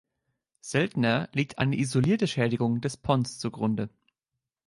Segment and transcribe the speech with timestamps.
[0.61, 3.91] Seltener liegt eine isolierte Schädigung des Pons zugrunde.